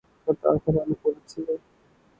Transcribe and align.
کردار 0.27 0.55
کا 0.57 0.71
تعلق 0.71 1.05
عورت 1.05 1.29
سے 1.31 1.41
ہے۔ 1.49 1.55